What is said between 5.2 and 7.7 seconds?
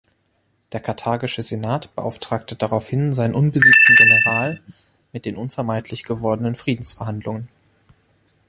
den unvermeidlich gewordenen Friedensverhandlungen.